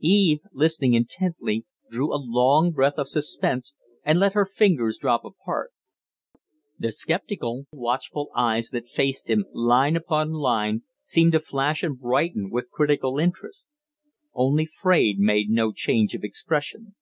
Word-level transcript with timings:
Eve, 0.00 0.40
listening 0.52 0.94
intently, 0.94 1.64
drew 1.92 2.12
a 2.12 2.18
long 2.20 2.72
breath 2.72 2.98
of 2.98 3.06
suspense 3.06 3.76
and 4.02 4.18
let 4.18 4.32
her 4.32 4.44
fingers 4.44 4.98
drop 4.98 5.24
apart; 5.24 5.70
the 6.76 6.90
sceptical, 6.90 7.66
watchful 7.72 8.28
eyes 8.34 8.70
that 8.70 8.88
faced 8.88 9.30
him, 9.30 9.46
line 9.52 9.94
upon 9.94 10.32
line, 10.32 10.82
seemed 11.04 11.30
to 11.30 11.38
flash 11.38 11.84
and 11.84 12.00
brighten 12.00 12.50
with 12.50 12.68
critical 12.72 13.20
interest; 13.20 13.64
only 14.34 14.66
Fraide 14.66 15.20
made 15.20 15.50
no 15.50 15.70
change 15.70 16.16
of 16.16 16.24
expression. 16.24 16.96